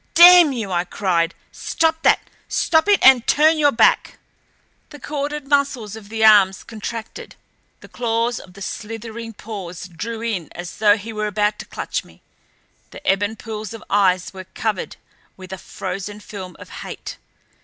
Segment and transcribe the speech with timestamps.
[0.15, 1.35] "Damn you!" I cried.
[1.51, 2.21] "Stop that.
[2.47, 4.17] Stop it and turn your back."
[4.89, 7.35] The corded muscles of the arms contracted,
[7.81, 12.03] the claws of the slithering paws drew in as though he were about to clutch
[12.03, 12.23] me;
[12.89, 14.95] the ebon pools of eyes were covered
[15.37, 17.17] with a frozen film of hate.